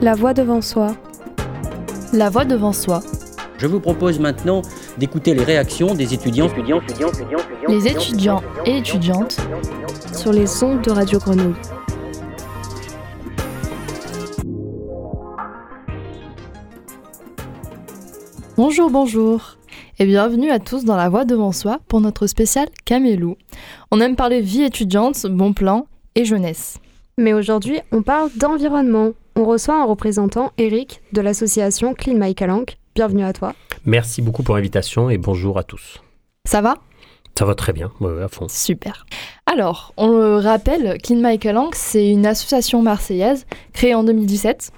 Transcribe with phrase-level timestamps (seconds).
[0.00, 0.94] La voix devant soi.
[2.12, 3.00] La voix devant soi.
[3.58, 4.62] Je vous propose maintenant
[4.96, 7.38] d'écouter les réactions des étudiants, étudiants, étudiants, étudiants,
[7.68, 9.38] les étudiants et étudiantes
[10.12, 11.56] sur les ondes de Radio Grenouille.
[18.56, 19.56] Bonjour, bonjour
[19.98, 23.36] et bienvenue à tous dans La Voix devant soi pour notre spécial Camélou.
[23.90, 26.78] On aime parler vie étudiante, bon plan et jeunesse.
[27.16, 29.10] Mais aujourd'hui, on parle d'environnement.
[29.38, 32.76] On reçoit un représentant, Eric, de l'association Clean My Calanque.
[32.96, 33.54] Bienvenue à toi.
[33.84, 36.02] Merci beaucoup pour l'invitation et bonjour à tous.
[36.44, 36.78] Ça va?
[37.38, 38.48] Ça va très bien, à fond.
[38.48, 39.06] Super.
[39.46, 44.72] Alors, on le rappelle, Clean My Calanque, c'est une association marseillaise créée en 2017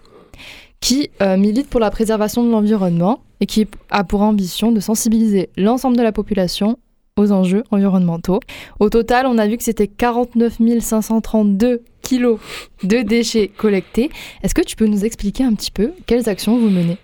[0.80, 5.48] qui euh, milite pour la préservation de l'environnement et qui a pour ambition de sensibiliser
[5.56, 6.78] l'ensemble de la population
[7.16, 8.40] aux enjeux environnementaux.
[8.78, 12.40] Au total, on a vu que c'était 49 532 kilos
[12.82, 14.10] de déchets collectés.
[14.42, 16.98] Est-ce que tu peux nous expliquer un petit peu quelles actions vous menez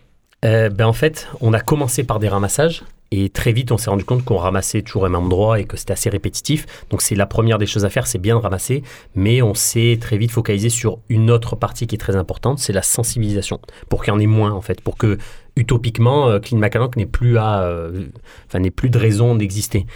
[0.44, 3.88] euh, ben En fait, on a commencé par des ramassages et très vite, on s'est
[3.88, 6.66] rendu compte qu'on ramassait toujours au même endroit et que c'était assez répétitif.
[6.90, 8.82] Donc c'est la première des choses à faire, c'est bien de ramasser.
[9.14, 12.72] Mais on s'est très vite focalisé sur une autre partie qui est très importante, c'est
[12.72, 13.60] la sensibilisation.
[13.88, 14.80] Pour qu'il y en ait moins, en fait.
[14.80, 15.18] Pour que,
[15.56, 18.06] utopiquement, euh, Clean Macalanque n'ait plus, à, euh,
[18.46, 19.86] enfin, plus de raison d'exister.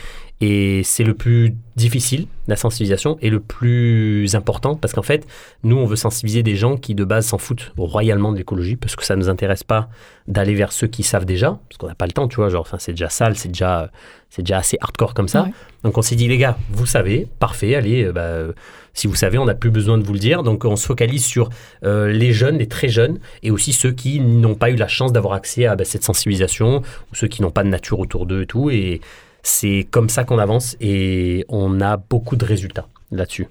[0.42, 5.26] Et c'est le plus difficile, la sensibilisation, et le plus important, parce qu'en fait,
[5.64, 8.96] nous, on veut sensibiliser des gens qui, de base, s'en foutent royalement de l'écologie, parce
[8.96, 9.90] que ça ne nous intéresse pas
[10.28, 12.66] d'aller vers ceux qui savent déjà, parce qu'on n'a pas le temps, tu vois, genre,
[12.78, 13.90] c'est déjà sale, c'est déjà,
[14.30, 15.46] c'est déjà assez hardcore comme ça.
[15.84, 18.54] Donc, on s'est dit, les gars, vous savez, parfait, allez, euh, bah,
[18.94, 20.42] si vous savez, on n'a plus besoin de vous le dire.
[20.42, 21.50] Donc, on se focalise sur
[21.84, 25.12] euh, les jeunes, les très jeunes, et aussi ceux qui n'ont pas eu la chance
[25.12, 28.42] d'avoir accès à bah, cette sensibilisation, ou ceux qui n'ont pas de nature autour d'eux
[28.42, 29.00] et tout, et
[29.42, 33.48] c'est comme ça qu'on avance et on a beaucoup de résultats là-dessus.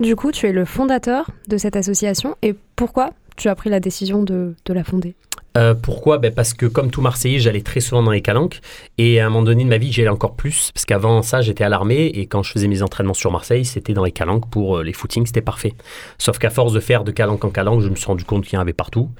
[0.00, 3.80] Du coup, tu es le fondateur de cette association et pourquoi tu as pris la
[3.80, 5.14] décision de, la fonder?
[5.56, 6.18] Euh, pourquoi?
[6.18, 8.60] Ben Parce que comme tout Marseillais, j'allais très souvent dans les calanques.
[8.98, 10.72] Et à un moment donné de ma vie, j'y allais encore plus.
[10.74, 12.06] Parce qu'avant ça, j'étais à l'armée.
[12.06, 14.92] Et quand je faisais mes entraînements sur Marseille, c'était dans les calanques pour euh, les
[14.92, 15.26] footings.
[15.26, 15.74] C'était parfait.
[16.18, 18.54] Sauf qu'à force de faire de calanque en calanque, je me suis rendu compte qu'il
[18.54, 19.10] y en avait partout.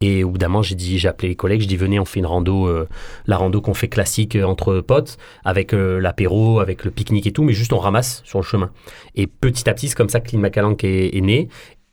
[0.00, 2.06] Et au bout d'un moment, j'ai dit, j'ai appelé les collègues, je dis venez, on
[2.06, 2.88] fait une rando, euh,
[3.26, 7.52] la rando qu'on fait classique entre potes, avec l'apéro, avec le pique-nique et tout, mais
[7.52, 8.70] juste on ramasse sur le chemin.
[9.14, 11.48] Et petit à petit, c'est comme ça que Clean Macalanque est, né.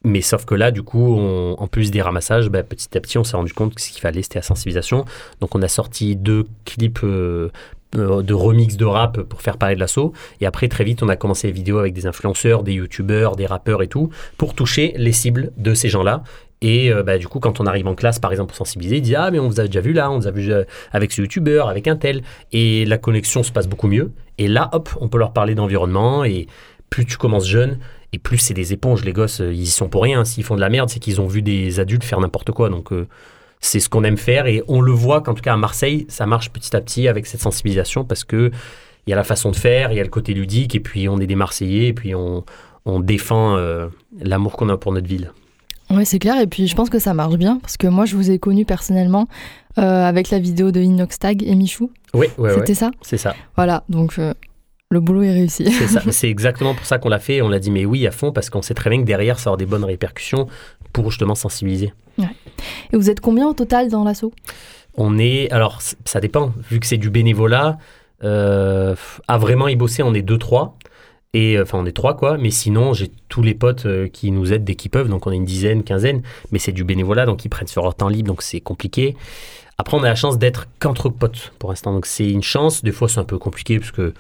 [0.08, 3.24] Mais sauf que là, du coup, en plus des ramassages, bah, petit à petit, on
[3.24, 5.06] s'est rendu compte que ce qu'il fallait, c'était la sensibilisation.
[5.42, 7.06] Donc, on a sorti deux clips
[7.94, 10.14] de remix de rap pour faire parler de l'assaut.
[10.42, 13.46] Et après, très vite, on a commencé les vidéos avec des influenceurs, des youtubeurs, des
[13.46, 16.24] rappeurs et tout, pour toucher les cibles de ces gens-là.
[16.62, 19.02] Et euh, bah, du coup, quand on arrive en classe, par exemple, pour sensibiliser, il
[19.02, 21.12] dit Ah, mais on vous a déjà vu là, on vous a vu euh, avec
[21.12, 22.24] ce youtubeur, avec un tel.
[22.52, 24.12] Et la connexion se passe beaucoup mieux.
[24.38, 26.26] Et là, hop, on peut leur parler d'environnement.
[26.26, 26.48] Et
[26.90, 27.80] plus tu commences jeune,
[28.14, 30.24] et plus c'est des éponges, les gosses, ils y sont pour rien.
[30.26, 32.70] S'ils font de la merde, c'est qu'ils ont vu des adultes faire n'importe quoi.
[32.70, 33.08] Donc, euh,
[33.60, 34.48] c'est ce qu'on aime faire.
[34.48, 37.26] Et on le voit qu'en tout cas à Marseille, ça marche petit à petit avec
[37.26, 38.52] cette sensibilisation parce que
[39.06, 41.08] il y a la façon de faire, il y a le côté ludique, et puis
[41.08, 42.44] on est des Marseillais, et puis on,
[42.86, 43.58] on défend
[44.20, 45.32] l'amour qu'on a pour notre ville.
[45.90, 46.40] Oui, c'est clair.
[46.42, 48.66] Et puis, je pense que ça marche bien parce que moi, je vous ai connu
[48.66, 49.28] personnellement
[49.78, 51.92] euh, avec la vidéo de Inoxtag et Michou.
[52.14, 52.92] Oui, ouais, C'était ça?
[53.02, 53.36] C'est ça.
[53.56, 54.34] Voilà, donc euh,
[54.90, 55.70] le boulot est réussi.
[56.12, 57.42] C'est exactement pour ça qu'on l'a fait.
[57.42, 59.50] On l'a dit, mais oui, à fond, parce qu'on sait très bien que derrière, ça
[59.50, 60.48] aura des bonnes répercussions
[60.94, 61.94] pour justement sensibiliser.
[62.18, 62.30] Ouais.
[62.94, 64.34] Et vous êtes combien au total dans l'assaut?
[64.96, 65.52] On est.
[65.52, 66.54] Alors, ça dépend.
[66.70, 67.78] Vu que c'est du bénévolat,
[68.24, 68.96] euh,
[69.28, 70.72] à vraiment y bosser, on est 2-3.
[71.34, 72.38] Et euh, enfin, on est trois, quoi.
[72.38, 75.10] Mais sinon, j'ai tous les potes euh, qui nous aident dès qu'ils peuvent.
[75.10, 76.22] Donc, on est une dizaine, quinzaine.
[76.52, 78.30] Mais c'est du bénévolat, donc ils prennent sur leur temps libre.
[78.30, 79.18] Donc, c'est compliqué.
[79.78, 81.94] Après, on a la chance d'être qu'entre potes pour l'instant.
[81.94, 82.84] Donc, c'est une chance.
[82.84, 84.14] Des fois, c'est un peu compliqué parce que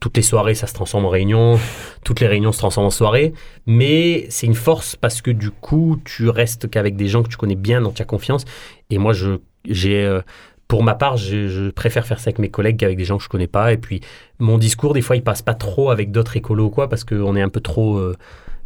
[0.00, 1.58] toutes les soirées, ça se transforme en réunion.
[2.04, 3.32] Toutes les réunions se transforment en soirée.
[3.66, 7.36] Mais c'est une force parce que du coup, tu restes qu'avec des gens que tu
[7.36, 8.44] connais bien, dont tu as confiance.
[8.90, 9.38] Et moi, je,
[9.68, 10.20] j'ai, euh,
[10.68, 13.28] pour ma part, je, préfère faire ça avec mes collègues qu'avec des gens que je
[13.28, 13.72] connais pas.
[13.72, 14.00] Et puis,
[14.38, 17.34] mon discours, des fois, il passe pas trop avec d'autres écolos ou quoi, parce qu'on
[17.36, 17.98] est un peu trop.
[17.98, 18.14] Euh,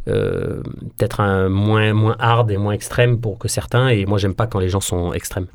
[0.09, 0.61] euh,
[0.97, 3.87] peut-être un moins, moins hard et moins extrême pour que certains.
[3.87, 5.47] Et moi, j'aime pas quand les gens sont extrêmes.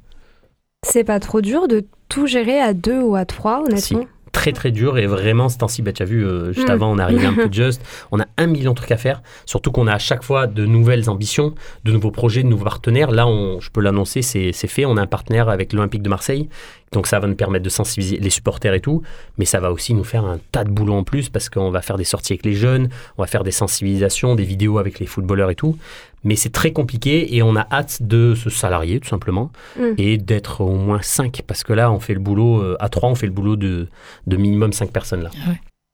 [0.87, 4.07] C'est pas trop dur de tout gérer à deux ou à trois, honnêtement?
[4.33, 4.99] Très très dur.
[4.99, 6.73] Et vraiment ce temps-ci, bah, tu as vu, euh, juste mm.
[6.73, 9.71] avant on arrivé un peu juste, on a un million de trucs à faire, surtout
[9.71, 11.55] qu'on a à chaque fois de nouvelles ambitions,
[11.85, 13.11] de nouveaux projets, de nouveaux partenaires.
[13.11, 16.49] Là, on, je peux l'annoncer, c'est fait, on a un partenaire avec l'Olympique de Marseille,
[16.93, 19.03] donc ça va nous permettre de sensibiliser les supporters et tout,
[19.37, 21.83] mais ça va aussi nous faire un tas de boulot en plus parce qu'on va
[21.83, 25.07] faire des sorties avec les jeunes, on va faire des sensibilisations, des vidéos avec les
[25.07, 25.77] footballeurs et tout.
[26.25, 29.95] Mais c'est très compliqué et on a hâte de se salarier tout simplement mm.
[29.99, 33.11] et d'être au moins 5 parce que là on fait le boulot, euh, à 3
[33.11, 33.89] on fait le boulot de,
[34.27, 35.31] de minimum 5 personnes là.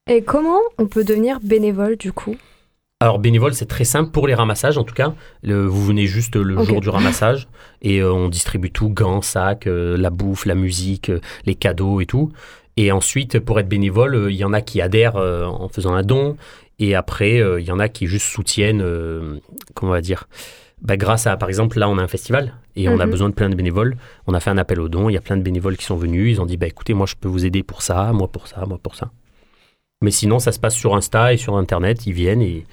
[0.09, 2.35] Et comment on peut devenir bénévole du coup?
[3.01, 5.13] Alors bénévole, c'est très simple pour les ramassages en tout cas.
[5.43, 7.47] Le- vous venez juste le jour du ramassage
[7.81, 11.99] et euh, on distribue tout, gants, sacs, euh, la bouffe, la musique, euh, les cadeaux
[12.01, 12.31] et tout.
[12.77, 15.93] Et ensuite, pour être bénévole, euh, il y en a qui adhèrent euh, en faisant
[15.93, 16.35] un don.
[16.79, 19.39] Et après, euh, il y en a qui juste soutiennent, euh,
[19.73, 20.27] comment on va dire,
[20.81, 23.11] bah, grâce à, par exemple, là, on a un festival et on a Mhm.
[23.11, 23.95] besoin de plein de bénévoles.
[24.27, 25.07] On a fait un appel aux dons.
[25.09, 26.35] Il y a plein de bénévoles qui sont venus.
[26.35, 28.65] Ils ont dit, bah, écoutez, moi, je peux vous aider pour ça, moi pour ça,
[28.65, 29.09] moi pour ça.
[30.01, 32.05] Mais sinon, ça se passe sur Insta et sur Internet.
[32.05, 32.65] Ils viennent et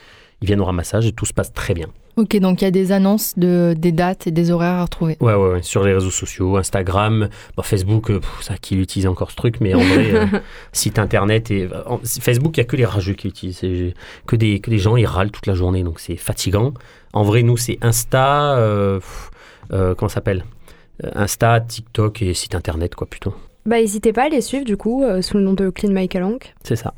[0.43, 1.87] ils viennent au ramassage et tout se passe très bien.
[2.17, 5.17] Ok, donc il y a des annonces de, des dates et des horaires à retrouver.
[5.21, 5.63] Ouais, ouais, ouais.
[5.63, 9.61] Sur les réseaux sociaux, Instagram, bon, Facebook, euh, pff, ça, qui utilise encore ce truc,
[9.63, 10.27] mais en vrai, euh,
[10.73, 13.95] site Internet et en- Facebook, il y a que les rageux qui l'utilisent.
[14.27, 16.75] Que des, que des gens, ils râlent toute la journée, donc c'est fatigant.
[17.15, 19.31] En vrai, nous, c'est Insta, euh, pff,
[19.73, 20.45] euh, comment ça s'appelle?
[21.15, 23.35] Insta, TikTok et site Internet, quoi, plutôt.
[23.65, 26.09] Bah, n'hésitez pas à les suivre, du coup, euh, sous le nom de Clean My
[26.09, 26.55] Calanque.
[26.63, 26.93] C'est ça.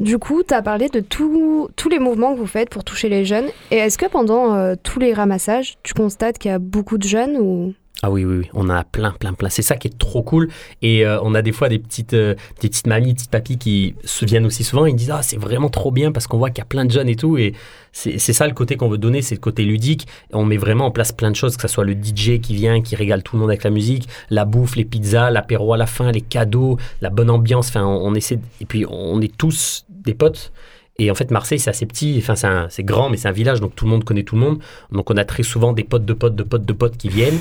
[0.00, 3.08] Du coup, tu as parlé de tout- tous les mouvements que vous faites pour toucher
[3.08, 3.46] les jeunes.
[3.70, 7.06] Et est-ce que pendant euh, tous les ramassages, tu constates qu'il y a beaucoup de
[7.06, 7.74] jeunes ou...
[8.02, 9.50] Ah oui, oui, on a plein, plein, plein.
[9.50, 10.48] C'est ça qui est trop cool.
[10.80, 13.58] Et euh, on a des fois des petites, euh, des petites mamies, des petites papis
[13.58, 14.86] qui se viennent aussi souvent.
[14.86, 16.90] Ils disent Ah, c'est vraiment trop bien parce qu'on voit qu'il y a plein de
[16.90, 17.36] jeunes et tout.
[17.36, 17.52] Et
[17.92, 20.06] c'est ça le côté qu'on veut donner, c'est le côté ludique.
[20.32, 22.54] Et on met vraiment en place plein de choses, que ce soit le DJ qui
[22.54, 25.76] vient, qui régale tout le monde avec la musique, la bouffe, les pizzas, l'apéro à
[25.76, 27.68] la fin, les cadeaux, la bonne ambiance.
[27.68, 28.38] Enfin, on, essaie.
[28.62, 30.52] Et puis, on est tous des potes.
[30.98, 33.74] Et en fait, Marseille, c'est assez petit, enfin, c'est grand, mais c'est un village, donc
[33.74, 34.58] tout le monde connaît tout le monde.
[34.92, 37.38] Donc, on a très souvent des potes de potes de potes de potes qui viennent.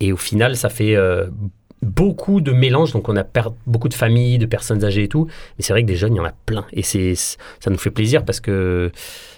[0.00, 1.26] Et au final, ça fait euh,
[1.82, 2.92] beaucoup de mélanges.
[2.92, 3.24] Donc, on a
[3.66, 5.26] beaucoup de familles, de personnes âgées et tout.
[5.58, 6.64] Mais c'est vrai que des jeunes, il y en a plein.
[6.72, 7.36] Et c'est, ça
[7.68, 8.90] nous fait plaisir parce que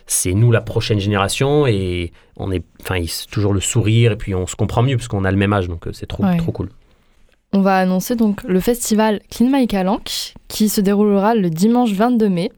[0.07, 3.01] c'est nous la prochaine génération et on est, enfin,
[3.33, 5.67] toujours le sourire et puis on se comprend mieux parce qu'on a le même âge.
[5.67, 6.37] Donc, euh, c'est trop, Ouais.
[6.37, 6.69] trop cool.
[7.57, 12.29] On va annoncer donc le festival Clean My Calanque qui se déroulera le dimanche 22
[12.29, 12.53] mai.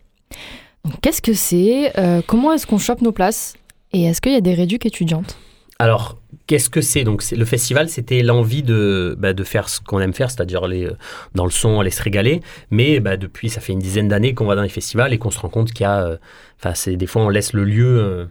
[1.03, 3.55] Qu'est-ce que c'est Euh, Comment est-ce qu'on chope nos places
[3.93, 5.37] Et est-ce qu'il y a des réducs étudiantes?
[5.79, 6.19] Alors,
[6.49, 7.05] qu'est-ce que c'est?
[7.05, 10.97] Donc, le festival, c'était l'envie de, bah, de faire ce qu'on aime faire, c'est-à-dire euh,
[11.37, 12.41] dans le son, aller se régaler.
[12.73, 15.31] Mais bah, depuis, ça fait une dizaine d'années qu'on va dans les festivals et qu'on
[15.31, 16.01] se rend compte qu'il y a.
[16.05, 16.17] euh,
[16.61, 18.27] Enfin, des fois, on laisse le lieu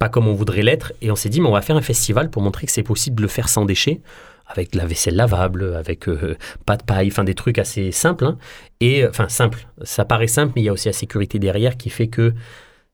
[0.00, 0.92] pas comme on voudrait l'être.
[1.00, 3.16] Et on s'est dit, mais on va faire un festival pour montrer que c'est possible
[3.18, 4.00] de le faire sans déchets,
[4.48, 6.36] avec de la vaisselle lavable, avec euh,
[6.66, 8.24] pas de paille, enfin des trucs assez simples.
[8.24, 8.38] hein.
[8.80, 9.66] Et enfin, simple.
[9.82, 12.32] Ça paraît simple, mais il y a aussi la sécurité derrière qui fait que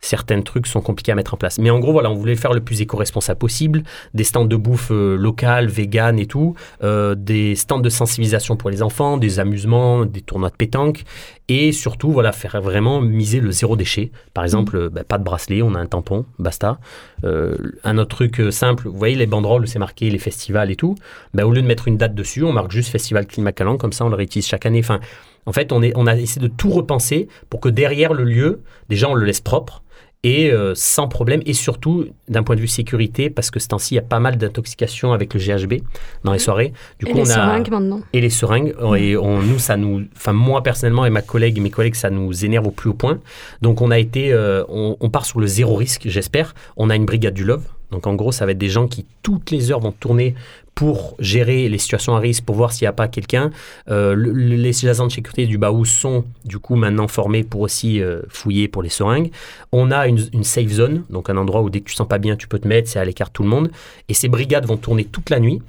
[0.05, 1.59] certains trucs sont compliqués à mettre en place.
[1.59, 4.91] Mais en gros, voilà, on voulait faire le plus éco-responsable possible, des stands de bouffe
[4.91, 10.05] euh, locales, vegan et tout, euh, des stands de sensibilisation pour les enfants, des amusements,
[10.05, 11.05] des tournois de pétanque,
[11.49, 14.11] et surtout, voilà, faire vraiment miser le zéro déchet.
[14.33, 16.79] Par exemple, euh, bah, pas de bracelet, on a un tampon, basta.
[17.25, 20.77] Euh, un autre truc euh, simple, vous voyez les banderoles, c'est marqué les festivals et
[20.77, 20.95] tout,
[21.35, 23.93] bah, au lieu de mettre une date dessus, on marque juste Festival Climat Calan, comme
[23.93, 24.81] ça on le réutilise chaque année.
[24.81, 25.01] Enfin,
[25.47, 28.63] en fait, on, est, on a essayé de tout repenser pour que derrière le lieu,
[28.89, 29.83] déjà on le laisse propre,
[30.25, 33.95] et euh, sans problème, et surtout d'un point de vue sécurité, parce que ce temps-ci,
[33.95, 35.83] il y a pas mal d'intoxication avec le GHB
[36.25, 36.73] dans les soirées.
[36.99, 39.77] Du et coup, les on a seringues maintenant et les seringues, et on, nous, ça
[39.77, 42.91] nous, enfin moi personnellement et ma collègue et mes collègues, ça nous énerve au plus
[42.91, 43.21] haut point.
[43.61, 46.55] Donc on a été, euh, on, on part sur le zéro risque, j'espère.
[46.79, 47.63] On a une brigade du love.
[47.95, 50.35] Donc en gros, ça va être des gens qui toutes les heures vont tourner
[50.75, 53.53] pour gérer les situations à risque, pour voir s'il n'y a pas quelqu'un.
[53.89, 57.61] Euh, le- le- les agents de sécurité du Baou sont du coup maintenant formés pour
[57.61, 59.31] aussi euh, fouiller pour les seringues.
[59.71, 62.19] On a une, une safe zone, donc un endroit où dès que tu sens pas
[62.19, 63.71] bien, tu peux te mettre, c'est à l'écart de tout le monde.
[64.09, 65.63] Et ces brigades vont tourner toute la nuit.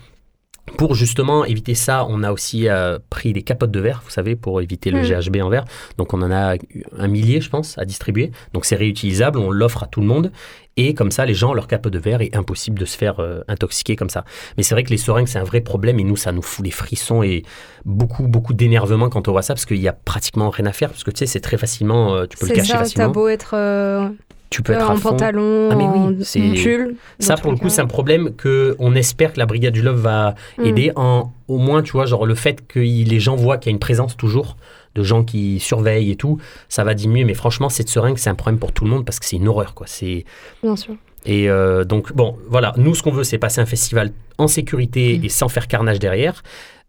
[0.80, 4.36] Pour justement éviter ça, on a aussi euh, pris des capotes de verre, vous savez,
[4.36, 5.22] pour éviter le Mm.
[5.22, 5.66] GHB en verre.
[6.00, 6.56] Donc on en a
[6.98, 8.32] un millier, je pense, à distribuer.
[8.54, 10.32] Donc c'est réutilisable, on l'offre à tout le monde.
[10.78, 13.42] Et comme ça, les gens, leur capote de verre est impossible de se faire euh,
[13.48, 14.26] intoxiquer comme ça.
[14.58, 16.66] Mais c'est vrai que les seringues, c'est un vrai problème et nous, ça nous fout
[16.66, 17.44] des frissons et
[17.86, 20.90] beaucoup, beaucoup d'énervement quand on voit ça parce qu'il y a pratiquement rien à faire.
[20.90, 22.84] Parce que tu sais, c'est très facilement, euh, tu peux le C'est cacher ça, t'as
[22.84, 23.10] facilement.
[23.10, 24.10] beau être euh,
[24.50, 25.10] Tu peux être en à fond.
[25.10, 26.96] pantalon, Ah, mais oui, en c'est- pull.
[27.20, 30.00] Ça, pour le coup, c'est un problème que on espère que la Brigade du Love
[30.00, 30.66] va Mm.
[30.66, 33.74] aider en, au moins, tu vois, genre le fait que les gens voient qu'il y
[33.74, 34.56] a une présence toujours
[34.94, 36.38] de gens qui surveillent et tout,
[36.70, 37.26] ça va diminuer.
[37.26, 39.48] Mais franchement, cette seringue, c'est un problème pour tout le monde parce que c'est une
[39.48, 39.88] horreur, quoi.
[39.90, 40.24] C'est
[40.64, 40.94] Bien sûr.
[41.26, 45.20] et euh, donc bon, voilà, nous ce qu'on veut, c'est passer un festival en sécurité
[45.22, 46.44] et sans faire carnage derrière.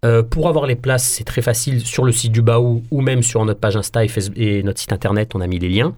[0.04, 3.22] Euh, pour avoir les places, c'est très facile sur le site du Baou ou même
[3.22, 5.94] sur notre page Insta et, Facebook- et notre site internet, on a mis les liens.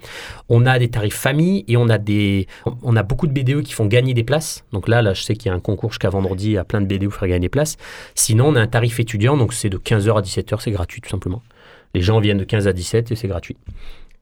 [0.49, 2.47] On a des tarifs famille et on a des,
[2.83, 4.65] on a beaucoup de BDE qui font gagner des places.
[4.73, 6.87] Donc là, là, je sais qu'il y a un concours jusqu'à vendredi à plein de
[6.87, 7.77] BDE pour faire gagner des places.
[8.15, 11.11] Sinon, on a un tarif étudiant, donc c'est de 15h à 17h, c'est gratuit tout
[11.11, 11.43] simplement.
[11.93, 13.57] Les gens viennent de 15 à 17 et c'est gratuit.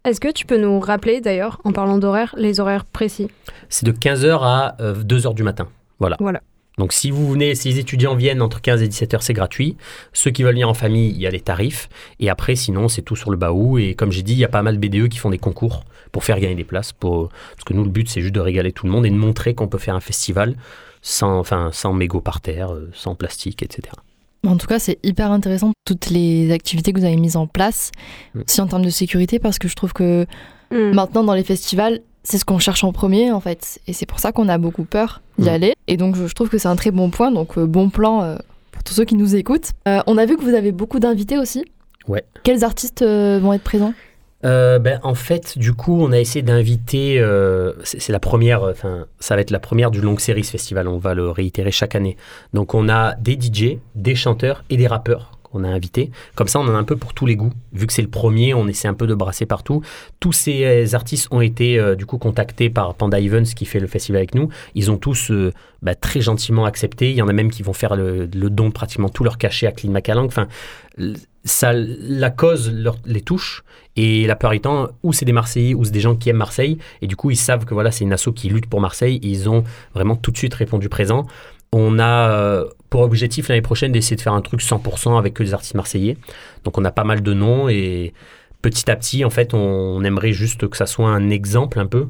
[0.04, 3.28] Est-ce que tu peux nous rappeler d'ailleurs, en parlant d'horaire, les horaires précis?
[3.68, 5.68] C'est de 15h à 2h du matin.
[5.98, 6.16] Voilà.
[6.20, 6.40] Voilà.
[6.78, 9.76] Donc si vous venez, si les étudiants viennent entre 15 et 17 heures, c'est gratuit.
[10.12, 11.88] Ceux qui veulent venir en famille, il y a les tarifs.
[12.20, 13.78] Et après, sinon, c'est tout sur le baou.
[13.78, 15.84] Et comme j'ai dit, il y a pas mal de BDE qui font des concours
[16.12, 16.92] pour faire gagner des places.
[16.92, 17.30] Pour...
[17.30, 19.54] Parce que nous, le but, c'est juste de régaler tout le monde et de montrer
[19.54, 20.54] qu'on peut faire un festival
[21.00, 23.82] sans, enfin, sans mégots par terre, euh, sans plastique, etc.
[24.46, 27.90] En tout cas, c'est hyper intéressant toutes les activités que vous avez mises en place,
[28.34, 28.40] Mm.
[28.46, 30.26] aussi en termes de sécurité, parce que je trouve que
[30.70, 30.94] Mm.
[30.94, 34.18] maintenant dans les festivals, c'est ce qu'on cherche en premier en fait, et c'est pour
[34.18, 35.52] ça qu'on a beaucoup peur d'y Mm.
[35.52, 35.74] aller.
[35.86, 38.36] Et donc je trouve que c'est un très bon point, donc euh, bon plan euh,
[38.72, 39.70] pour tous ceux qui nous écoutent.
[39.86, 41.64] Euh, on a vu que vous avez beaucoup d'invités aussi.
[42.08, 42.24] Ouais.
[42.42, 43.94] Quels artistes vont être présents?
[44.42, 47.20] Ben, en fait, du coup, on a essayé d'inviter.
[47.82, 48.62] c'est la première.
[48.62, 50.86] Enfin, ça va être la première du Long Series Festival.
[50.86, 52.16] On va le réitérer chaque année.
[52.54, 56.10] Donc, on a des DJ, des chanteurs et des rappeurs qu'on a invités.
[56.34, 57.52] Comme ça, on en a un peu pour tous les goûts.
[57.72, 59.82] Vu que c'est le premier, on essaie un peu de brasser partout.
[60.20, 63.80] Tous ces euh, artistes ont été euh, du coup contactés par Panda Events qui fait
[63.80, 64.48] le festival avec nous.
[64.74, 67.10] Ils ont tous euh, bah, très gentiment accepté.
[67.10, 69.66] Il y en a même qui vont faire le, don de pratiquement tout leur cachet
[69.66, 70.26] à Clean Macalang.
[70.26, 70.48] Enfin,
[71.44, 72.72] ça, la cause
[73.06, 73.64] les touche.
[73.98, 76.36] Et la plupart du temps, ou c'est des Marseillais, ou c'est des gens qui aiment
[76.36, 76.76] Marseille.
[77.00, 79.18] Et du coup, ils savent que voilà, c'est une asso qui lutte pour Marseille.
[79.22, 81.26] Ils ont vraiment tout de suite répondu présent.
[81.72, 85.54] On a pour objectif l'année prochaine d'essayer de faire un truc 100% avec que des
[85.54, 86.16] artistes marseillais.
[86.64, 88.12] Donc on a pas mal de noms et
[88.62, 92.08] petit à petit, en fait, on, aimerait juste que ça soit un exemple un peu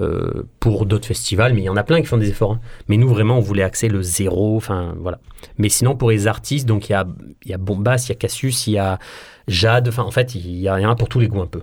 [0.00, 1.52] euh, pour d'autres festivals.
[1.52, 2.52] Mais il y en a plein qui font des efforts.
[2.52, 2.60] hein.
[2.88, 4.56] Mais nous, vraiment, on voulait axer le zéro.
[4.56, 5.20] Enfin, voilà.
[5.58, 7.06] Mais sinon, pour les artistes, donc il y a,
[7.44, 8.98] y a Bombas, il y a Cassius, il y a
[9.46, 9.88] Jade.
[9.88, 11.60] Enfin, en fait, il y a rien pour tous les goûts un peu.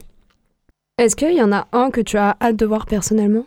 [1.00, 3.46] Est-ce qu'il y en a un que tu as hâte de voir personnellement?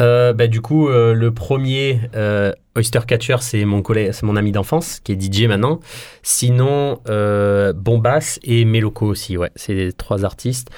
[0.00, 4.52] Euh, bah, du coup, euh, le premier euh, Oyster Catcher, c'est mon collègue, mon ami
[4.52, 5.80] d'enfance qui est DJ maintenant.
[6.22, 10.70] Sinon, euh, Bombas et Meloko aussi, ouais, c'est les trois artistes.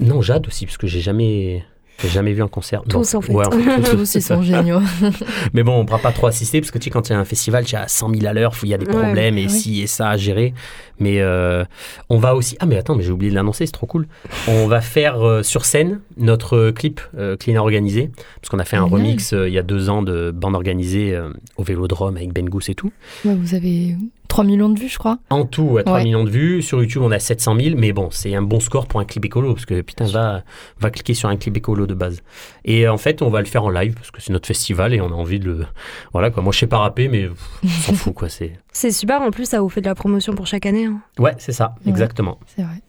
[0.00, 1.64] Non, Jade aussi, parce que j'ai jamais,
[2.04, 2.82] j'ai jamais vu un concert.
[2.88, 3.32] Tous, Bon, en fait.
[3.32, 3.44] ouais,
[3.82, 4.80] Tous aussi sont géniaux.
[5.54, 7.16] Mais bon, on ne pourra pas trop assister parce que tu sais, quand il y
[7.16, 9.38] a un festival, tu as 100 000 à l'heure, il y a des Ouais, problèmes
[9.38, 9.50] et oui.
[9.50, 10.52] ci et ça à gérer.
[11.00, 11.64] Mais euh,
[12.08, 12.56] on va aussi.
[12.60, 14.06] Ah, mais attends, mais j'ai oublié de l'annoncer, c'est trop cool.
[14.46, 18.10] On va faire euh, sur scène notre clip euh, Clean Organisé.
[18.40, 21.14] Parce qu'on a fait un remix euh, il y a deux ans de bande organisée
[21.14, 22.92] euh, au vélodrome avec Ben Gous et tout.
[23.24, 23.96] Ouais, vous avez
[24.28, 25.18] 3 millions de vues, je crois.
[25.30, 26.04] En tout, ouais, 3 Ouais.
[26.04, 26.60] millions de vues.
[26.62, 27.76] Sur YouTube, on a 700 000.
[27.78, 29.52] Mais bon, c'est un bon score pour un clip écolo.
[29.54, 30.42] Parce que putain, va,
[30.80, 32.20] va cliquer sur un clip écolo de base.
[32.64, 34.92] Et euh, en fait, on va le faire en live parce que c'est notre festival
[34.94, 35.66] et on a envie de le.
[36.12, 36.42] Voilà quoi.
[36.42, 37.28] Moi, je sais pas rapper, mais
[37.62, 38.28] on s'en fout quoi.
[38.28, 38.52] C'est.
[38.72, 40.86] C'est super, en plus, ça vous fait de la promotion pour chaque année.
[40.86, 41.00] hein.
[41.18, 41.90] Ouais, c'est ça, Ouais.
[41.90, 42.38] exactement.
[42.56, 42.80] C'est vrai.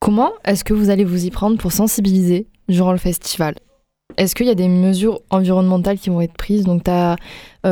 [0.00, 3.54] Comment est-ce que vous allez vous y prendre pour sensibiliser durant le festival?
[4.16, 6.64] Est-ce qu'il y a des mesures environnementales qui vont être prises?
[6.64, 7.16] Donc, tu as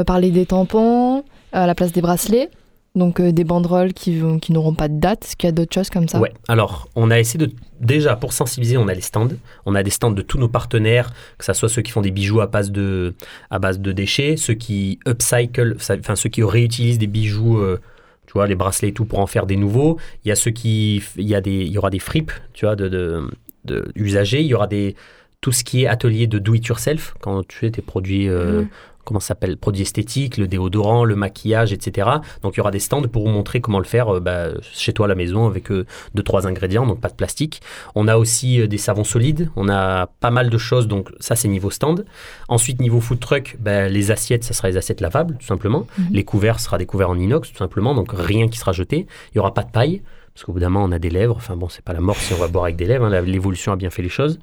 [0.06, 2.50] parlé des tampons à la place des bracelets,
[2.96, 5.24] donc euh, des banderoles qui, vont- qui n'auront pas de date.
[5.24, 6.18] Est-ce qu'il y a d'autres choses comme ça?
[6.18, 7.52] Ouais, alors on a essayé de.
[7.80, 9.28] Déjà, pour sensibiliser, on a les stands.
[9.66, 12.10] On a des stands de tous nos partenaires, que ce soit ceux qui font des
[12.10, 13.14] bijoux à base de,
[13.50, 17.58] à base de déchets, ceux qui upcycle, enfin ceux qui réutilisent des bijoux.
[17.58, 17.78] euh,
[18.26, 19.98] tu vois, les bracelets et tout pour en faire des nouveaux.
[20.24, 21.00] Il y a ceux qui.
[21.16, 23.30] Il y, a des, il y aura des fripes, tu vois, de, de,
[23.66, 24.40] de usagers.
[24.40, 24.96] Il y aura des.
[25.42, 28.28] Tout ce qui est atelier de do-it-yourself, quand tu fais tes produits.
[28.28, 28.68] euh, Mhm.
[29.06, 32.10] Comment ça s'appelle, produits esthétiques, le déodorant, le maquillage, etc.
[32.42, 34.92] Donc il y aura des stands pour vous montrer comment le faire euh, bah, chez
[34.92, 37.62] toi à la maison avec euh, deux trois ingrédients, donc pas de plastique.
[37.94, 41.36] On a aussi euh, des savons solides, on a pas mal de choses, donc ça
[41.36, 42.04] c'est niveau stand.
[42.48, 45.86] Ensuite niveau food truck, bah, les assiettes, ça sera les assiettes lavables tout simplement.
[45.98, 46.08] Mhm.
[46.10, 49.06] Les couverts, sera des couverts en inox tout simplement, donc rien qui sera jeté.
[49.32, 50.02] Il y aura pas de paille.
[50.36, 51.34] Parce qu'au bout d'un moment, on a des lèvres.
[51.38, 53.06] Enfin bon, c'est pas la mort si on va boire avec des lèvres.
[53.06, 53.20] hein.
[53.22, 54.38] L'évolution a bien fait les choses.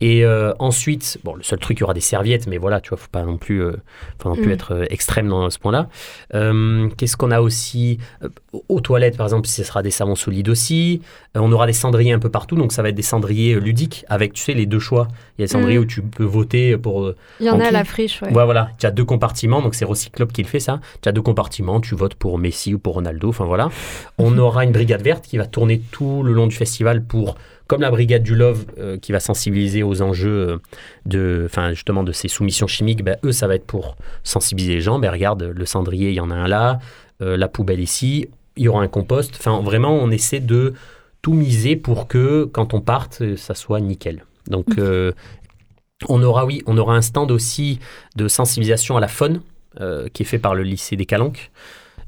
[0.00, 2.88] Et euh, ensuite, bon, le seul truc, il y aura des serviettes, mais voilà, tu
[2.88, 3.76] vois, faut pas non plus, euh,
[4.18, 4.50] faut non plus Mm.
[4.50, 5.88] être euh, extrême dans ce point-là.
[6.34, 7.98] Euh, Qu'est-ce qu'on a aussi
[8.68, 11.00] Aux toilettes, par exemple, ce sera des savons solides aussi.
[11.36, 14.32] On aura des cendriers un peu partout, donc ça va être des cendriers ludiques avec,
[14.32, 15.06] tu sais, les deux choix.
[15.38, 15.82] Il y a des cendriers Mm.
[15.82, 17.12] où tu peux voter pour.
[17.38, 18.32] Il y en a à la friche, ouais.
[18.32, 20.80] Ouais, voilà, tu as deux compartiments, donc c'est Recyclope qui le fait ça.
[21.02, 23.68] Tu as deux compartiments, tu votes pour Messi ou pour Ronaldo, enfin voilà.
[24.18, 27.80] On aura une brigade verte qui va tourner tout le long du festival pour, comme
[27.80, 30.58] la brigade du Love euh, qui va sensibiliser aux enjeux euh,
[31.04, 34.80] de, enfin justement de ces soumissions chimiques, ben, eux ça va être pour sensibiliser les
[34.80, 34.98] gens.
[34.98, 36.78] Ben regarde, le cendrier, il y en a un là,
[37.22, 39.34] euh, la poubelle ici, il y aura un compost.
[39.38, 40.74] Enfin vraiment, on essaie de
[41.22, 44.24] tout miser pour que quand on parte, ça soit nickel.
[44.48, 45.12] Donc euh,
[46.08, 47.80] on aura, oui, on aura un stand aussi
[48.16, 49.40] de sensibilisation à la faune
[50.14, 51.50] qui est fait par le lycée des Calanques.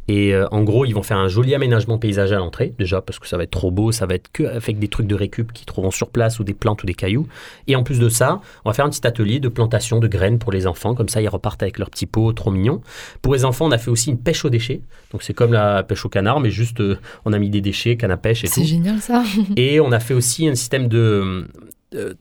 [0.09, 3.19] Et euh, en gros, ils vont faire un joli aménagement paysager à l'entrée, déjà parce
[3.19, 5.53] que ça va être trop beau, ça va être que avec des trucs de récup
[5.53, 7.27] qu'ils trouveront sur place ou des plantes ou des cailloux.
[7.67, 10.38] Et en plus de ça, on va faire un petit atelier de plantation de graines
[10.38, 12.81] pour les enfants, comme ça ils repartent avec leurs petits pots trop mignons.
[13.21, 14.81] Pour les enfants, on a fait aussi une pêche aux déchets.
[15.12, 17.97] Donc c'est comme la pêche au canard, mais juste euh, on a mis des déchets,
[17.97, 18.67] canne à pêche et C'est tout.
[18.67, 19.23] génial ça.
[19.57, 21.47] Et on a fait aussi un système de
[21.95, 22.15] euh,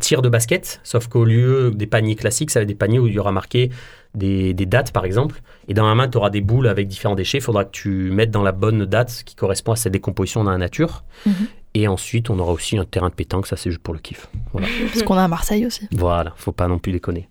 [0.00, 3.06] tir de basket, sauf qu'au lieu des paniers classiques, ça va être des paniers où
[3.06, 3.70] il y aura marqué
[4.14, 7.14] des, des dates par exemple, et dans la main tu auras des boules avec différents
[7.14, 10.44] déchets, il faudra que tu mettes dans la bonne date qui correspond à cette décomposition
[10.44, 11.04] dans la nature.
[11.26, 11.32] Mhm.
[11.74, 14.28] Et ensuite on aura aussi un terrain de pétanque, ça c'est juste pour le kiff.
[14.52, 15.88] Voilà, Ce qu'on a à Marseille aussi.
[15.92, 17.28] voilà faut pas non plus déconner.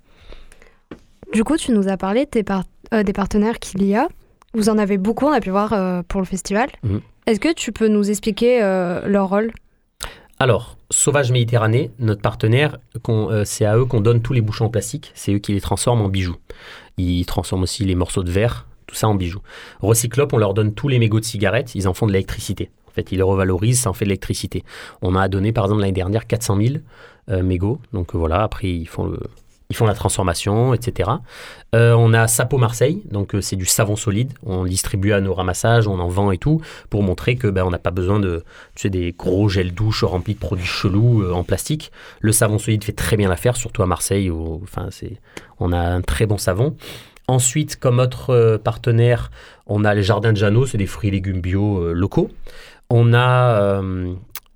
[1.34, 4.10] Du coup, tu nous as parlé par- euh, des partenaires qu'il y a.
[4.54, 6.68] Vous en avez beaucoup, on a pu voir euh, pour le festival.
[6.84, 7.00] Mhm.
[7.28, 9.52] Est-ce que tu peux nous expliquer euh, leur rôle?
[10.42, 12.80] Alors, Sauvage Méditerranée, notre partenaire,
[13.10, 15.62] euh, c'est à eux qu'on donne tous les bouchons en plastique, c'est eux qui les
[15.62, 16.38] transforment en bijoux.
[16.98, 19.44] Ils transforment aussi les morceaux de verre, tout ça en bijoux.
[19.82, 22.72] Recyclop, on leur donne tous les mégots de cigarettes, ils en font de l'électricité.
[22.88, 24.64] En fait, ils les revalorisent, ça en fait de l'électricité.
[25.04, 26.76] On a donné, par exemple, l'année dernière, 400 000
[27.30, 27.80] euh, mégots.
[27.94, 29.20] Donc euh, voilà, après, ils font, le,
[29.72, 31.10] ils font la transformation, etc.
[31.74, 34.34] Euh, on a Sapo Marseille, donc euh, c'est du savon solide.
[34.46, 37.70] On distribue à nos ramassages, on en vend et tout, pour montrer que ben, on
[37.70, 38.44] n'a pas besoin de
[38.76, 41.94] tu sais, des gros gels douche remplis de produits chelous euh, en plastique.
[42.20, 45.14] Le savon solide fait très bien l'affaire, surtout à Marseille, où enfin, c'est,
[45.62, 46.76] on a un très bon savon.
[47.30, 49.32] Ensuite, comme autre partenaire,
[49.68, 52.30] on a les jardins de Jeannot, c'est des fruits et légumes bio locaux.
[52.90, 53.82] On a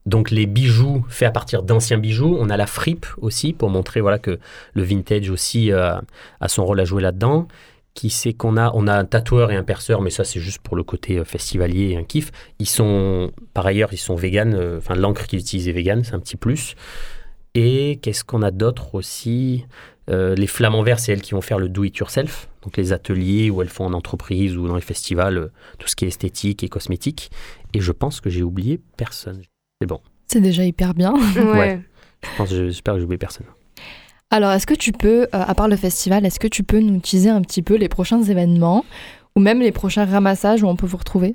[0.05, 2.37] donc les bijoux faits à partir d'anciens bijoux.
[2.39, 4.39] On a la fripe aussi pour montrer voilà que
[4.73, 5.99] le vintage aussi euh,
[6.39, 7.47] a son rôle à jouer là-dedans.
[7.93, 8.71] Qui c'est qu'on a?
[8.73, 11.23] On a un tatoueur et un perceur, mais ça c'est juste pour le côté euh,
[11.23, 12.31] festivalier et un kiff.
[12.59, 14.53] Ils sont par ailleurs ils sont véganes.
[14.53, 16.75] euh, Enfin l'encre qu'ils utilisent est végane, c'est un petit plus.
[17.53, 19.65] Et qu'est-ce qu'on a d'autre aussi?
[20.07, 23.49] Les flamants verts, c'est elles qui vont faire le do it yourself, donc les ateliers
[23.49, 26.69] où elles font en entreprise ou dans les festivals, tout ce qui est esthétique et
[26.69, 27.31] cosmétique.
[27.73, 29.41] Et je pense que j'ai oublié personne.
[29.81, 29.99] C'est bon.
[30.27, 31.13] C'est déjà hyper bien.
[31.35, 31.81] Ouais.
[32.23, 33.45] Je pense, j'espère que j'ai oublié personne.
[34.31, 36.99] Alors, est-ce que tu peux, euh, à part le festival, est-ce que tu peux nous
[36.99, 38.83] teaser un petit peu les prochains événements
[39.35, 41.33] ou même les prochains ramassages où on peut vous retrouver?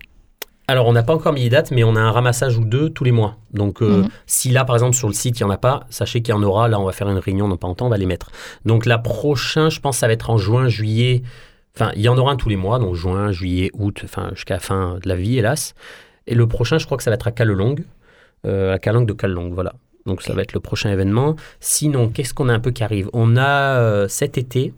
[0.67, 2.91] Alors, on n'a pas encore mis les dates, mais on a un ramassage ou deux
[2.91, 3.37] tous les mois.
[3.53, 4.09] Donc, euh, Mhm.
[4.27, 6.37] si là, par exemple, sur le site, il n'y en a pas, sachez qu'il y
[6.37, 6.67] en aura.
[6.69, 8.31] Là, on va faire une réunion dans pas longtemps, on va les mettre.
[8.65, 11.23] Donc, la prochaine, je pense, ça va être en juin, juillet.
[11.77, 14.55] Enfin, il y en aura un tous les mois, donc juin, juillet, août, enfin, jusqu'à
[14.55, 15.75] la fin de la vie, hélas.
[16.27, 17.85] Et le prochain, je crois que ça va être à Calelongue,
[18.47, 19.75] euh, à Calangue de Calelongue, voilà.
[20.07, 21.37] Donc, ça va être le prochain événement.
[21.61, 23.11] Sinon, qu'est-ce qu'on a un peu qui arrive?
[23.13, 24.73] On a euh, cet été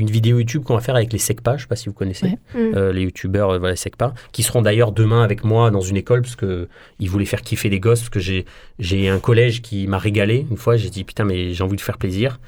[0.00, 1.94] une vidéo YouTube qu'on va faire avec les SECPA, je ne sais pas si vous
[1.94, 2.26] connaissez.
[2.26, 2.38] Ouais.
[2.54, 2.74] Mm.
[2.74, 6.22] euh, les youtubeurs euh, voilà, SECPA, qui seront d'ailleurs demain avec moi dans une école
[6.22, 6.68] parce que
[6.98, 8.46] ils voulaient faire kiffer les gosses parce que j'ai
[8.78, 10.76] j'ai un collège qui m'a régalé une fois.
[10.76, 12.40] J'ai dit putain mais j'ai envie de faire plaisir.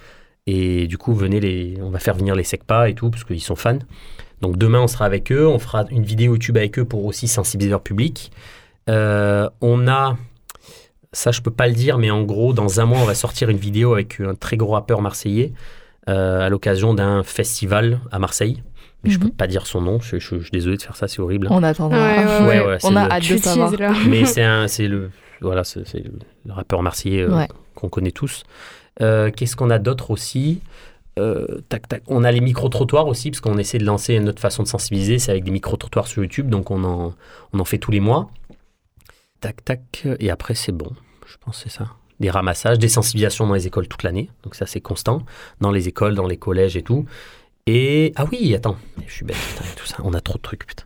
[0.46, 3.42] Et du coup venez les on va faire venir les SECPA et tout parce qu'ils
[3.42, 3.78] sont fans.
[4.40, 5.46] Donc demain on sera avec eux.
[5.46, 8.32] On fera une vidéo YouTube avec eux pour aussi sensibiliser leur public.
[8.88, 10.16] Euh, on a
[11.12, 13.50] ça je peux pas le dire mais en gros dans un mois on va sortir
[13.50, 15.52] une vidéo avec un très gros rappeur marseillais
[16.08, 18.62] euh, à l'occasion d'un festival à Marseille
[19.04, 19.24] mais je Mhm.
[19.24, 21.48] peux pas dire son nom je, je- je suis désolé de faire ça c'est horrible
[21.50, 21.98] On attendra.
[21.98, 23.72] Ouais, ouais, Ouais, ouais, c'est on a le- hâte de savoir.
[24.08, 24.24] mais
[24.68, 26.10] c'est le, voilà, le,
[26.46, 27.48] le rappeur marseillais euh, Ouais.
[27.74, 28.44] qu'on connaît tous.
[29.00, 30.60] Euh, Qu'est-ce qu'on a d'autre aussi?
[31.18, 32.02] Euh, tac, tac.
[32.06, 35.18] On a les micro-trottoirs aussi, parce qu'on essaie de lancer une autre façon de sensibiliser,
[35.18, 37.12] c'est avec des micro-trottoirs sur YouTube, donc on en,
[37.52, 38.30] on en fait tous les mois.
[39.42, 40.06] Tac, tac.
[40.20, 40.92] Et après, c'est bon.
[41.26, 41.88] Je pense que c'est ça.
[42.20, 44.30] Des ramassages, des sensibilisations dans les écoles toute l'année.
[44.44, 45.22] Donc ça, c'est constant.
[45.60, 47.06] Dans les écoles, dans les collèges et tout.
[47.66, 48.12] Et.
[48.14, 48.76] Ah oui, attends.
[49.04, 49.96] Je suis bête, putain, tout ça.
[50.04, 50.84] On a trop de trucs, putain.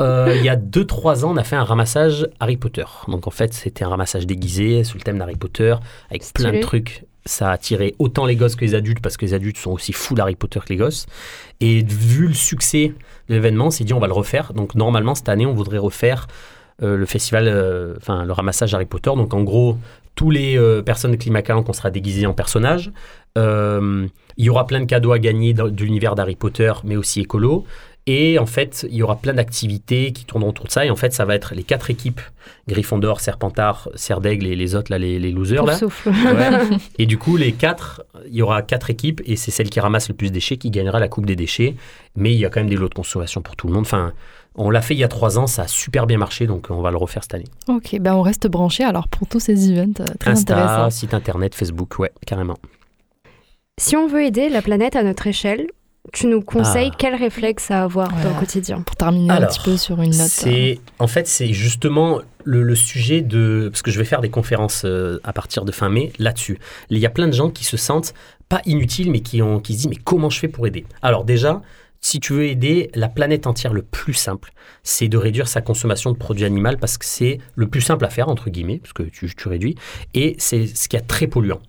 [0.00, 2.84] Euh, il y a 2-3 ans, on a fait un ramassage Harry Potter.
[3.06, 5.76] Donc en fait, c'était un ramassage déguisé sur le thème d'Harry Potter,
[6.10, 7.04] avec plein de trucs.
[7.26, 9.92] Ça a attiré autant les gosses que les adultes, parce que les adultes sont aussi
[9.92, 11.06] fous d'Harry Potter que les gosses.
[11.60, 12.92] Et vu le succès
[13.28, 14.52] de l'événement, on s'est dit on va le refaire.
[14.52, 16.26] Donc normalement, cette année, on voudrait refaire
[16.82, 19.10] euh, le festival, euh, enfin le ramassage Harry Potter.
[19.16, 19.78] Donc en gros,
[20.14, 22.90] tous les euh, personnes de Climat Calanque, on sera déguisés en personnages.
[23.36, 27.20] Il y aura plein de cadeaux à gagner dans- de l'univers d'Harry Potter, mais aussi
[27.20, 27.64] écolo.
[28.06, 30.84] Et en fait, il y aura plein d'activités qui tourneront autour de ça.
[30.84, 32.20] Et en fait, ça va être les quatre équipes
[32.68, 35.64] Gryffondor, Serpentard, Serdaigle et les autres, là, les, les losers.
[35.64, 35.78] Pour Là.
[36.06, 36.76] Ouais.
[36.98, 40.08] et du coup, les quatre, il y aura quatre équipes et c'est celle qui ramasse
[40.08, 41.76] le plus de déchets qui gagnera la coupe des déchets.
[42.14, 43.84] Mais il y a quand même des lots de consommation pour tout le monde.
[43.86, 44.12] Enfin,
[44.54, 46.80] on l'a fait il y a trois ans, ça a super bien marché, donc on
[46.80, 47.48] va le refaire cette année.
[47.68, 50.90] Ok, ben on reste branché alors pour tous ces events euh, très Insta, intéressants.
[50.90, 52.56] site internet, Facebook, ouais, carrément.
[53.80, 55.66] Si on veut aider la planète à notre échelle,
[56.14, 56.96] tu nous conseilles Ah.
[56.98, 60.28] quel réflexe à avoir dans le quotidien Pour terminer un petit peu sur une note.
[60.28, 64.30] C'est en fait c'est justement le, le sujet de parce que je vais faire des
[64.30, 66.58] conférences euh, à partir de fin mai là-dessus.
[66.90, 68.14] Il y a plein de gens qui se sentent
[68.48, 70.84] pas inutiles mais qui ont qui se disent mais comment je fais pour aider?
[71.02, 71.62] Alors déjà
[72.00, 76.12] si tu veux aider la planète entière, le plus simple, c'est de réduire sa consommation
[76.12, 79.04] de produits animaux parce que c'est le plus simple à faire, entre guillemets, parce que
[79.04, 79.74] tu, tu réduis,
[80.12, 81.60] et c'est ce qui est très polluant.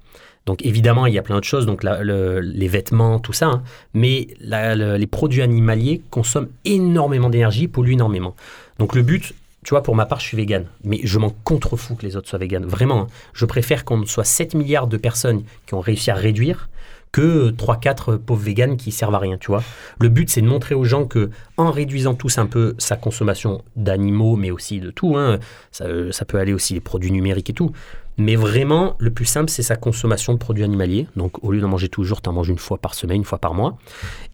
[0.45, 4.27] Donc évidemment, il y a plein de choses, donc les vêtements, tout ça, hein, mais
[4.41, 8.35] les produits animaliers consomment énormément d'énergie, polluent énormément.
[8.77, 11.95] Donc le but, tu vois, pour ma part, je suis vegan, mais je m'en contrefous
[11.95, 12.65] que les autres soient véganes.
[12.65, 13.07] Vraiment, hein.
[13.33, 16.69] je préfère qu'on soit 7 milliards de personnes qui ont réussi à réduire
[17.11, 19.63] que 3-4 pauvres véganes qui servent à rien, tu vois.
[19.99, 23.63] Le but, c'est de montrer aux gens que en réduisant tous un peu sa consommation
[23.77, 25.39] d'animaux, mais aussi de tout, hein,
[25.71, 27.71] ça, ça peut aller aussi les produits numériques et tout,
[28.17, 31.07] mais vraiment, le plus simple, c'est sa consommation de produits animaliers.
[31.17, 33.39] Donc, au lieu d'en manger toujours, tu en manges une fois par semaine, une fois
[33.39, 33.77] par mois.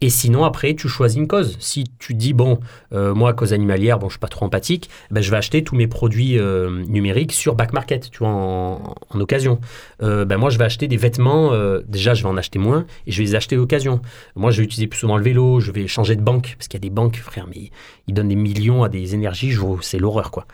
[0.01, 1.57] Et sinon, après, tu choisis une cause.
[1.59, 2.59] Si tu dis, bon,
[2.93, 5.75] euh, moi, cause animalière, bon, je suis pas trop empathique, ben, je vais acheter tous
[5.75, 9.59] mes produits euh, numériques sur Back Market, tu vois, en, occasion.
[10.03, 11.51] Euh, ben, moi, je vais acheter des vêtements.
[11.87, 14.01] déjà, je vais en acheter moins et je vais les acheter d'occasion.
[14.35, 16.79] Moi, je vais utiliser plus souvent le vélo, je vais changer de banque, parce qu'il
[16.79, 17.71] y a des banques, frère, mais
[18.07, 20.45] ils donnent des millions à des énergies, c'est l'horreur, quoi.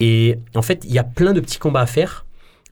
[0.00, 2.24] Et en fait, il y a plein de petits combats à faire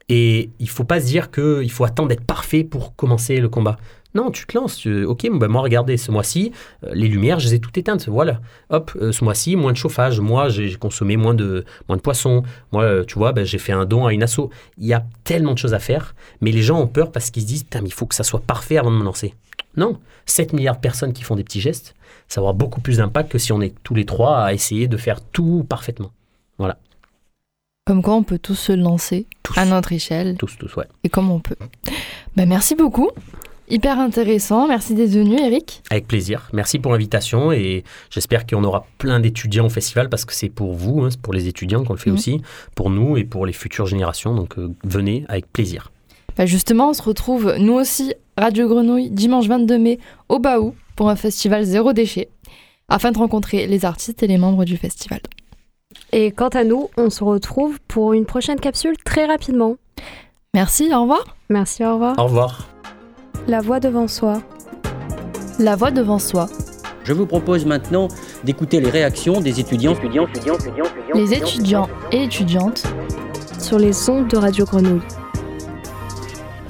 [0.08, 3.76] et il faut pas se dire qu'il faut attendre d'être parfait pour commencer le combat.
[4.16, 4.86] Non, tu te lances.
[4.86, 6.50] ok, ben moi, regardez, ce mois-ci,
[6.84, 8.08] euh, les lumières, je les ai toutes éteintes.
[8.08, 8.40] Voilà.
[8.70, 10.20] Hop, euh, ce mois-ci, moins de chauffage.
[10.20, 12.42] Moi, j'ai consommé moins de, moins de poissons.
[12.72, 14.48] Moi, euh, tu vois, ben, j'ai fait un don à une asso.
[14.78, 17.42] Il y a tellement de choses à faire, mais les gens ont peur parce qu'ils
[17.42, 19.34] se disent, mais il faut que ça soit parfait avant de me lancer.
[19.76, 21.94] Non, 7 milliards de personnes qui font des petits gestes,
[22.26, 24.96] ça aura beaucoup plus d'impact que si on est tous les trois à essayer de
[24.96, 26.12] faire tout parfaitement.
[26.56, 26.78] Voilà.
[27.86, 30.36] Comme quoi on peut tous se lancer à notre échelle.
[30.38, 30.86] Tous, tous, ouais.
[31.04, 31.54] Et comme on peut.
[32.34, 33.10] Bah, merci beaucoup.
[33.68, 34.66] Hyper intéressant.
[34.66, 35.82] Merci d'être venu, Eric.
[35.90, 36.48] Avec plaisir.
[36.52, 40.74] Merci pour l'invitation et j'espère qu'on aura plein d'étudiants au festival parce que c'est pour
[40.74, 42.16] vous, hein, c'est pour les étudiants qu'on le fait mhm.
[42.16, 42.40] aussi,
[42.74, 44.34] pour nous et pour les futures générations.
[44.34, 45.92] Donc euh, venez avec plaisir.
[46.36, 51.08] Bah justement, on se retrouve nous aussi, Radio Grenouille, dimanche 22 mai au Baou pour
[51.08, 52.30] un festival zéro déchet
[52.88, 55.20] afin de rencontrer les artistes et les membres du festival.
[56.18, 59.76] Et quant à nous, on se retrouve pour une prochaine capsule très rapidement.
[60.54, 61.36] Merci, au revoir.
[61.50, 62.18] Merci, au revoir.
[62.18, 62.68] Au revoir.
[63.46, 64.40] La voix devant soi.
[65.58, 66.46] La voix devant soi.
[67.04, 68.08] Je vous propose maintenant
[68.44, 72.84] d'écouter les réactions des étudiants, étudiants, étudiants, étudiants, les étudiants et étudiantes
[73.58, 75.02] sur les ondes de Radio Grenouille.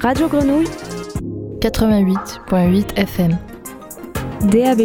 [0.01, 0.67] Radio Grenouille
[1.61, 3.37] 88.8 FM.
[4.41, 4.81] DAB+,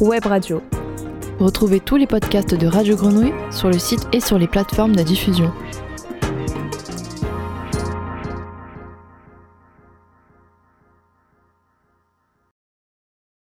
[0.00, 0.60] Web Radio.
[1.40, 5.02] Retrouvez tous les podcasts de Radio Grenouille sur le site et sur les plateformes de
[5.02, 5.52] diffusion.